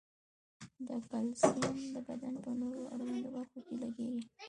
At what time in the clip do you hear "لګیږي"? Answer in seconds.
3.83-4.21